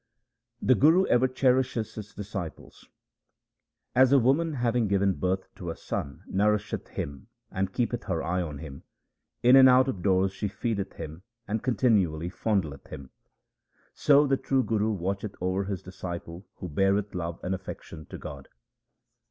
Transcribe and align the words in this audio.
The 0.63 0.73
Guru 0.73 1.05
ever 1.05 1.27
cherishes 1.27 1.93
his 1.93 2.11
disciples:— 2.15 2.87
As 3.95 4.11
a 4.11 4.17
woman 4.17 4.53
having 4.53 4.87
given 4.87 5.13
birth 5.13 5.47
to 5.57 5.69
a 5.69 5.75
son 5.75 6.23
nourisheth 6.25 6.87
him 6.87 7.27
and 7.51 7.71
keepeth 7.71 8.05
her 8.05 8.23
eye 8.23 8.41
on 8.41 8.57
him— 8.57 8.81
In 9.43 9.55
and 9.55 9.69
out 9.69 9.87
of 9.87 10.01
doors 10.01 10.33
she 10.33 10.47
feedeth 10.47 10.93
him 10.93 11.21
and 11.47 11.61
continually 11.61 12.29
fondleth 12.31 12.87
him— 12.87 13.11
So 13.93 14.25
the 14.25 14.37
true 14.37 14.63
Guru 14.63 14.89
watcheth 14.91 15.35
over 15.39 15.65
his 15.65 15.83
disciple 15.83 16.47
who 16.55 16.67
beareth 16.67 17.13
love 17.13 17.39
and 17.43 17.53
affection 17.53 18.07
to 18.07 18.17
God. 18.17 18.47